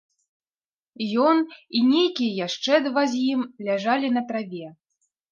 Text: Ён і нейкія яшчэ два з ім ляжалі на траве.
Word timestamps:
Ён 1.25 1.41
і 1.79 1.81
нейкія 1.89 2.31
яшчэ 2.45 2.79
два 2.85 3.03
з 3.11 3.19
ім 3.33 3.41
ляжалі 3.67 4.07
на 4.15 4.23
траве. 4.33 4.63